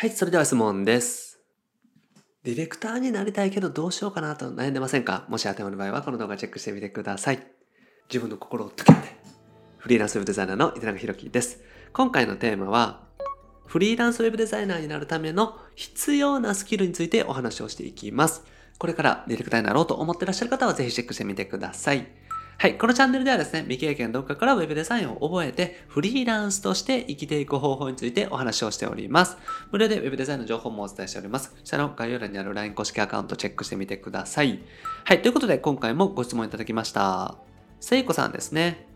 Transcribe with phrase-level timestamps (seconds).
[0.00, 1.40] はい、それでは質問です。
[2.44, 5.26] ディレクターになりたいけどどうしようかなと悩んでませんか？
[5.28, 7.44] もし当てはまる場合はこの動画チェックしてみてください。
[8.08, 9.16] 自分の心を解けて。
[9.78, 11.64] フリーランスウェブデザイナーの井手中弘樹です。
[11.92, 13.08] 今回のテーマは、
[13.66, 18.44] フリーランスウェブデザイナーになるための必要なスキルについてお話をしていきます。
[18.78, 22.06] これからディレクターになろうと思ってらっしゃる方はぜひチェックしてみてください。
[22.60, 22.76] はい。
[22.76, 29.36] このチャンネルではですね、未経験どっかから Web デザインを覚えて、フリーランスとして生きていく方法についてお話をしております。
[29.70, 31.54] 無料で Web デザインの情報もお伝えしております。
[31.62, 34.58] 下の概要欄にある LINE 公式アカウントチェックしてみてください。
[35.04, 35.22] はい。
[35.22, 37.36] ということで、今回もご質問いただきました。
[37.78, 38.88] せいこさんですね。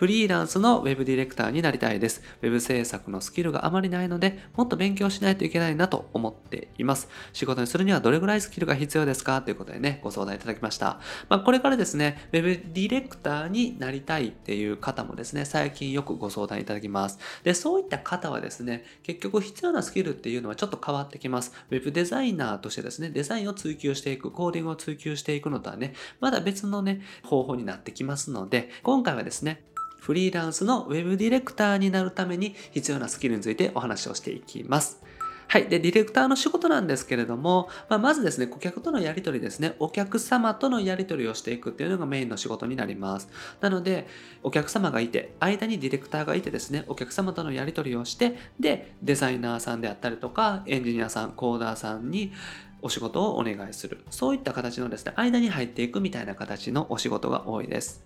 [0.00, 2.22] フリーランスのウェブディレクターになりたいです。
[2.40, 7.10] ウェブ制作のスキルがあまりないので、もっと勉強しないといけないなと思っています。
[7.34, 9.42] 仕事にするにはどれぐらいスキルが必要ですか？
[9.42, 11.00] ということでね、ご相談いただきました。
[11.28, 17.18] まあ、これからですね、ウェブディレクターになりたいっていう方もですね、最近よくご相談いただきます。
[17.44, 21.52] で、そういった方はですね、結局必要なスキルっていうのはちょっと変わってきます。
[21.70, 29.66] ウェブデザイナーとしてですね、デザインを追求していく、コーディングを追求していくのとはね、まだ別のね、方法になってきますので、今回はですね、
[30.00, 35.00] フリーランスのウェブディレクターになるために必要なスキルについてお話をしていきます。
[35.46, 35.66] はい。
[35.66, 43.28] で、ディレクターの仕事なんですけれども、まあ、まずですね、顧客とのやり取りですね、お客様とのやり取りをしていくっていうのがメインの仕事になります。
[43.60, 44.06] なので、
[44.44, 52.32] お客様がいて、間にディレクターがいてですね、お客様とのやり取りをして、で、デザイナーさんであったりとか、エンジニアさん、コーダーさんに、
[52.80, 53.98] お仕事をお願いする。
[54.10, 58.04] そういった形のですね、間に入っていくみたいな形のお仕事が多いです。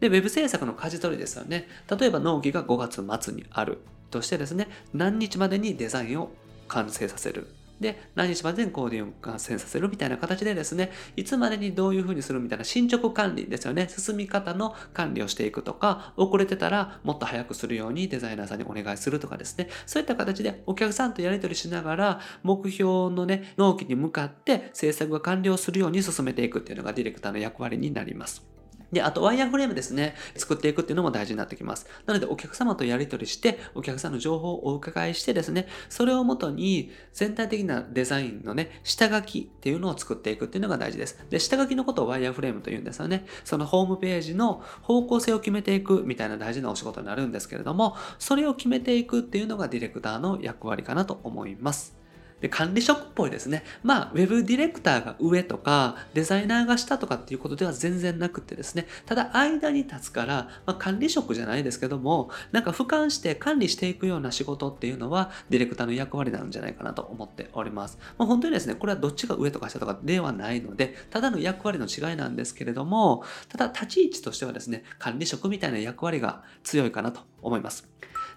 [0.00, 1.68] で、ウェブ制作の舵取りですよね。
[1.98, 3.78] 例えば納期が5月末にある
[4.10, 6.30] としてですね、何日までにデザインを
[6.68, 7.48] 完成させる。
[7.80, 13.88] で、何日までにコーディングを完成させるみたいな形でですね、いつまでにどういうふうにするみたいな進捗管理ですよね。
[13.88, 19.68] 進み方の管理をしていくとか、遅れてたらもっと早くするようにデザイナーさんにお願いするとかですね。
[19.84, 28.55] そういった形でお客さんとやり取りしながら、目標のね、納期に向かって制作が完了するように進めていくっていうのがディレクターの役割になります。
[28.96, 30.14] で、あとワイヤーフレームですね。
[30.36, 31.86] 作っていくっていうのも大事になってきます。
[32.06, 41.18] なのでお客様とやり取りして、お客さんの情報をお伺いしてですね、それをもとに全体的なデザインのね、下書きっていうのを作っていくっていうのが大事です。
[41.28, 43.26] で、下書きのことをワイヤーフレームと言うんですよね。
[43.44, 51.96] そのホームページの方向性を決めていくみたいな大事なお仕事になるんですけれども、それを決めていくっていうのがディレクターの役割かなと思います。
[52.40, 53.64] で管理職っぽいですね。
[53.82, 67.98] まあ、ウェブディレクターが上とか、デザイナーが下とかっていうことでは全然なくてですね、ただ間に立つから、まあ、管理職じゃないですけども、なんか俯瞰して管理していくような仕事っていうのは、ディレクターの役割なんじゃないかなと思っております。
[68.18, 77.88] まあ、本当にですね、これはどっちが上とか下とかではないので、ただの役割の違いなんですけれども、ただ立ち位置としてはですね、管理職みたいな役割が強いかなと思います。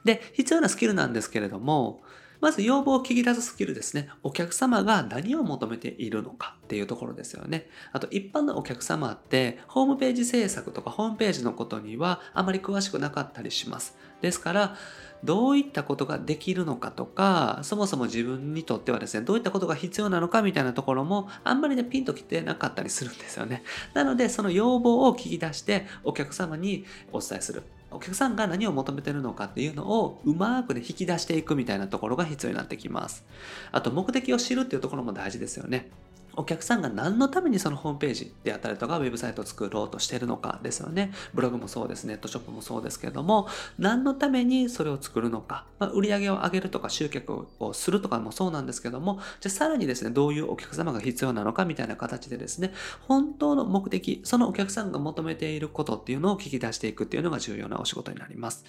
[0.06, 2.02] で、必要なスキルなんですけれども、
[2.42, 4.10] まず要望を聞き出すスキルですね。
[4.24, 7.70] お客様が何を求めているのかっていうところですよね。
[7.92, 13.98] あと一般のお客様ってホームページ制作とかホームページのことにはあまり詳しくなかったりします。
[14.22, 14.76] ですから、
[15.24, 23.64] どういったことができるのかとか、そもそも自分にとってはですね、どういったことが必要なのかみたいなところもあんまりね、ピンときてなかったりするんですよね。
[23.94, 27.64] なので、その要望を聞き出してお客様にお伝えする。
[27.92, 33.26] お客さんが何を求めてるのかっていうのをうまくね引き出していくみたいなところが必要になってきます。
[33.72, 35.90] あと目的を知るっていうところも大事ですよね。
[36.36, 41.12] お客さんが何のためにそのホームページであったりとかウェブサイトを作ろうとしているのかですよね。
[41.34, 43.48] ブログもそうです、ネットショップもそうですけれども、
[43.78, 52.74] 何のためにそれを作るのか、まあ、売り上げを上げるとか集客をするとかもそうなんですけども、じゃあさらにですね、どういうお客様が必要なのかみたいな形でですね、
[53.08, 58.66] 本当の目的、そのお客さんが求めていることっていうのを聞き出していくっていうのが重要なお仕事になります。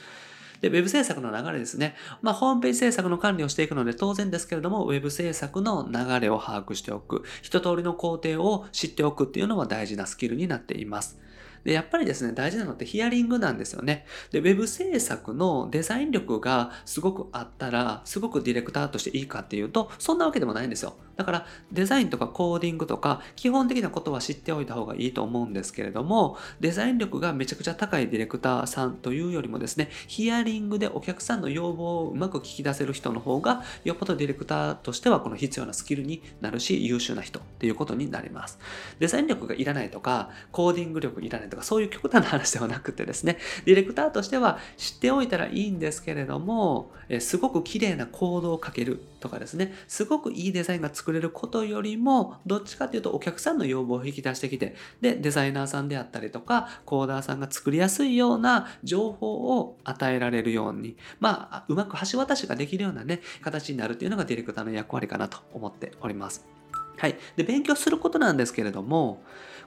[0.60, 1.94] で、ウェブ制作の流れですね。
[2.22, 7.24] まあ、ホームページ制作の管理をしていくので当然ですけれども、ウェブ制作の流れを把握しておく。
[7.42, 11.18] 一通りの工程を知っておくっていうのは大事なスキルになっています。
[11.64, 14.06] で、やっぱりですね、大事なのってヒアリングなんですよね。
[14.30, 20.94] で、ウェブ制作のデザイン力がすごくあったら、すごくディレクターとしていいかっていうと、そんなわけでもないんですよ。
[21.20, 38.58] だから、デザインとかコーディングとか、基本的なことは知っておいた方がいいと思うんですけれども、デザイン力がめちゃくちゃ高いディレクターさんというよりもですね、ヒアリングでお客さんの要望をうまく聞き出せる人の方が、よっぽどディレクターとしてはこの必要なスキルになるし、優秀な人っていうことになります。
[38.98, 43.36] デザイン力がいらないとか、コーディング力いらないとか、そういう極端な話ではなくてですね、
[43.66, 66.59] ディレクターとしては知っておいたらいいんですけれども、えすごく綺麗なコードをかけるとかですね、すごくいいデザインが作れることよりも、どっちかっていうとお客さんの要望を引き出してきて、で、デザイナーさんであったりとか、コーダーさんが作りやすいような情報を与えられるように、まあ、うまく橋渡しができるようなね、形になるっていうのがディレクターの役割かなと思っております。
[67.00, 67.16] はい。
[67.34, 69.22] で、勉強することなんですけれども、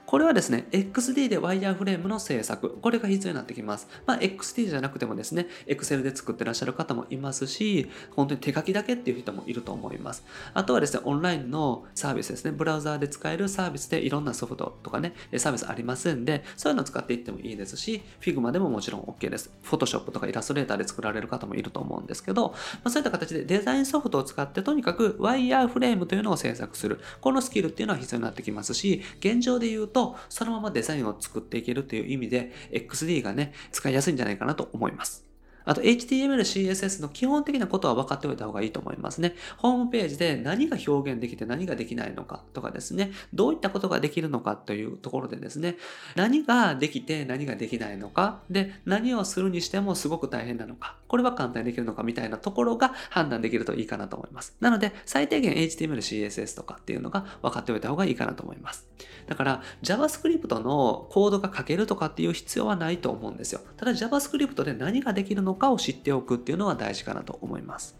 [0.06, 3.88] これはですね、XD でワイヤーフレームの制作、これが必要になってきます。
[4.06, 10.24] まあ、XD じゃなくてもですね、Excel で作ってらっしゃる方もいますし、本当に手書きだけっていう人もいると思います。
[10.52, 19.50] あとはですね、オンラインのサービスですね、ブラウザーで使えるサービスでいろんなソフトとかね、サービスありますんで、そういうのを使っていってもいいですし、Figma でももちろん OK です。
[19.64, 22.54] Photoshop とかイラストレーターで作られる方もいると思うんですけど、ま
[22.84, 27.00] あ、そういった形でデザインソフトを使ってとにかくワイヤーフレームというのを制作する。
[27.24, 35.33] このスキルっていうのは必要になってきますし、現状で言うと、そのままデザインを作っていけるという意味で、XD がね、使いやすいんじゃないかなと思います。
[35.64, 39.34] あと HTML、CSS の基本的なことは分かっておいた方がいいと思いますね。
[39.56, 45.76] ホームページで何が表現できて何ができないのかとかですね、どういったことができるのかというところでですね、
[46.16, 54.56] 何ができて何ができないのか、で、何をするにしてもすごく大変なのか、これは簡単にできるのかみたいなところが判断できるといいかなと思います。
[54.60, 58.86] なので、最低限 HTML、CSS とかっていうのが分かっておいた方がいいかなと思います。
[59.26, 63.60] だから、JavaScript のコードが書けるとかっていう必要はないと思うんですよ。
[63.76, 67.96] ただ JavaScript で何ができるのかを知っておくっていうのは大事かなと思います。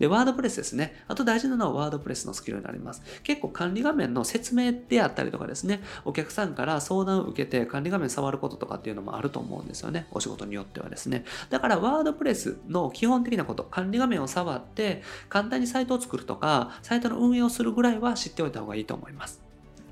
[0.00, 1.04] で、ワードプレスですね。
[1.08, 3.02] あと大事なのはワードプレスのスキルになります。
[3.22, 10.06] 結構管理画面の説明であったりとかですね、お客さんから相談を受けて管理画面触ることとかっていうのもあると思うんですよね。
[10.10, 11.24] お仕事によってはですね。
[11.50, 19.49] だからワードプレスの基本的なこと、管理画面を触って簡単にサイトを作るとか、サイトの運営をするぐらいは知っておいた方がいいと思います。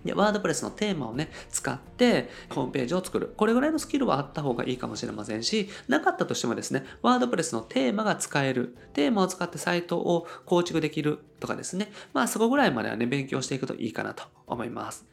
[0.09, 3.35] で、ワードプレスのテーマをね、使ってホームページを作る。
[3.37, 8.75] これぐらいのスキルはあった方がいいかもしれませんし、なかったとしてもですね、ワードプレスのテーマが使える。
[8.95, 11.93] テーマを使ってサイトを構築できるとかですね。
[12.15, 15.07] まあそこぐらいまではね、勉強していくといいかなと思います。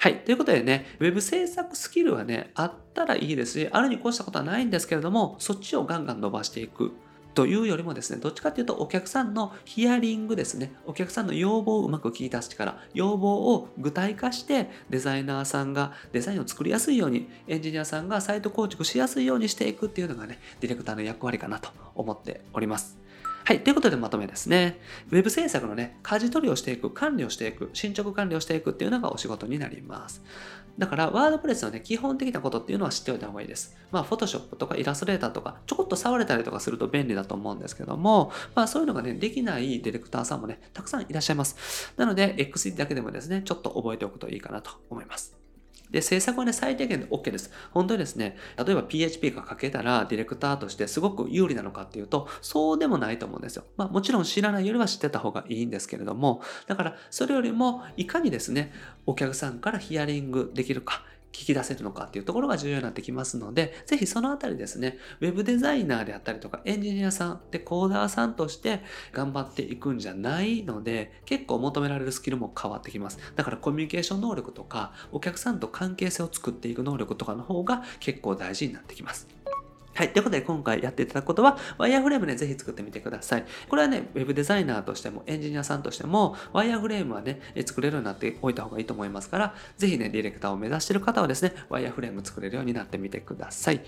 [0.00, 0.24] はい。
[0.24, 6.92] ということでね、Web 制作スキルはね、あったらいいですし、あるに越したことはないんですけれども、そっちをガンガン伸ばしていく。
[7.34, 22.99] というよりもですね、どっちかというとお客さんのヒアリングですね、お客さんの要望をうまく聞き出す力、要望を具体化してデザイナーさんがデザインを作りやすいように、エンジニアさんがサイト構築しやすいようにしていくっていうのがね、ディレクターの役割かなと思っております。
[23.50, 23.64] はい。
[23.64, 24.78] ということでまとめですね。
[25.10, 30.22] Web 制作のね、舵取りをしていく、管理をしていく、進捗管理をしていくっていうのがお仕事になります。
[30.78, 33.76] だから、ワードプレスのね、基本的なことっていうのは知っておいた方がいいです。
[33.90, 41.92] まあ、Photoshop とかイラストレーターとか、ちょこっと触れたりとかすると便利だと思うんですけども、まあ、そういうのがね、できないディレクターさんもね、たくさんいらっしゃいます。
[41.96, 45.39] なので、XD だけでもですね、ちょっと覚えておくといいかなと思います。
[45.90, 47.50] で、制作はね、最低限で OK です。
[47.72, 53.64] 本当にですね、例えば PHP が書けたらディレクターとしてすごく有利なのかっていうと、そうでもないと思うんですよ。
[53.76, 58.72] まあもちろん知らないよりは知ってた方がいいんですけれども、だからそれよりもいかにですね、
[59.06, 68.82] お客さんからヒアリングできるか、聞き出せるのかっていうところが重要になってきますので、ぜひそのあたりですね、ウェブデザイナーであったりとか、エンジニアさんでコーダーさんとして
[69.12, 73.18] 頑張っていくんじゃないので、結構求められるスキルも変わってきます。
[73.36, 79.39] だからコミュニケーション能力とか、お客さんと関係性を作っていく能力とかの方が結構大事になってきます。
[79.92, 80.12] はい。
[80.12, 83.44] ということで、今回やっていただくことは、ワイヤーフレームね、ぜひ作ってみてください。
[83.68, 93.80] これはね、ウェブデザイナーとしても、エンジニアさんとしても、ワイヤーフレームはね、作れるようになっておいた方がいいと思いますから、ぜひね、ディレクターを目指している方はですね、ワイヤーフレーム作れるようになってみてください。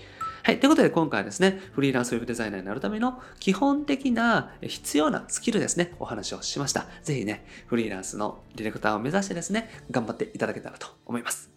[0.43, 0.59] はい。
[0.59, 6.85] ということで、今回はですね、フリーランスウェブデザイナーになるための基本的な必要なスキルですね、お話をしました。
[7.01, 11.52] ぜひね、フリーランスのディレクターを目指してですね、頑張っていただけたらと思います。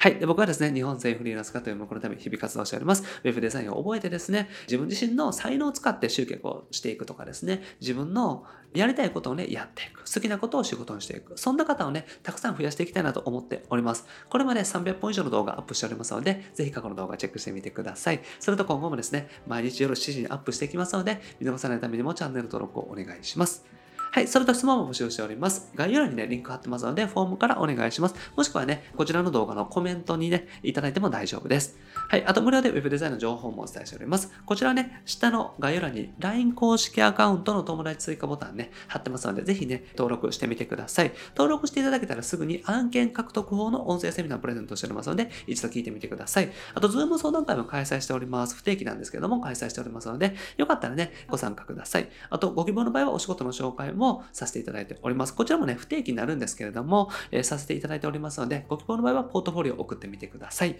[0.00, 0.14] はい。
[0.20, 3.02] で僕はですね、日本製フリーランス化という目のため日々活動しております。
[3.24, 10.04] ウェブデザインを覚えてですね、自分自身の才能を使って集客をしていくとかですね、自分のやりたいことをね、やっていく。
[10.12, 11.36] 好きなことを仕事にしていく。
[11.36, 14.06] そんな方をね、たくさん増やしていきたいなと思っております。
[14.28, 18.20] これまで300本以上の動画アップしておりますので、ぜひ過去の動画チェックしてみてください。
[18.38, 23.77] それと今後もですね、毎日夜7時にアップしていきますので、見逃さないためにもチャンネル登録をお願いします。
[24.18, 25.70] はい、それと質問も募集しております。
[25.76, 28.16] 概要欄にね、リンク貼ってますので、フォームからお願いします。
[28.36, 31.78] もしくはね、こちらの動画のコメントにね、いただいても大丈夫です。
[32.08, 34.32] はい、あと無料で Web デザインの情報もお伝えしております。
[34.44, 41.12] こちらね、下の概要欄に LINE 公式アカウントの友達追加ボタンね、貼ってますので、ぜひね、登録してみてください。
[41.36, 46.50] 登録していただけたらすぐに案件獲得法の音声セミナープレゼントしておりますので、一度聞いてみてください。
[46.74, 48.56] あと、Zoom 相談会も開催しております。
[48.56, 52.08] 不定期なんですけども、開催しておりますので、よかったらね、ご参加ください。
[52.30, 55.34] あと、ご希望の場合はお仕事の紹介もさせていただいております。
[55.34, 60.76] こちらもね、不定期になるんですけれども、えー、させていただいておりますので、ご希望の場合はポートフォリオを送ってみてください。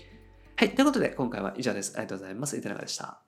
[0.57, 0.75] はい。
[0.75, 1.93] ということで、今回は以上です。
[1.97, 2.57] ありがとうございます。
[2.57, 3.28] いかがでした。